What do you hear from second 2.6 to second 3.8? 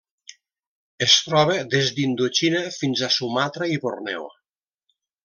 fins a Sumatra